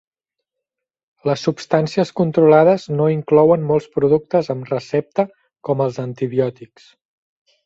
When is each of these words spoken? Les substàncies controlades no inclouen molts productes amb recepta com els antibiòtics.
Les 1.29 1.43
substàncies 1.47 2.11
controlades 2.21 2.85
no 3.01 3.09
inclouen 3.17 3.67
molts 3.73 3.89
productes 3.99 4.51
amb 4.55 4.73
recepta 4.75 5.27
com 5.69 5.85
els 5.87 6.01
antibiòtics. 6.07 6.91